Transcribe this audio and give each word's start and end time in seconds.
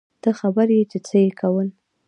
ته 0.21 0.29
خبر 0.39 0.67
يې 0.75 0.83
چې 0.91 0.97
څه 1.07 1.15
يې 1.23 1.31
کول. 1.39 1.67